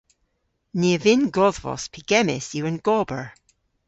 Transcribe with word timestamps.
Ni 0.79 0.89
a 0.97 0.99
vynn 1.03 1.25
godhvos 1.37 1.83
pygemmys 1.93 2.47
yw 2.57 2.65
an 2.69 2.79
gober. 2.87 3.25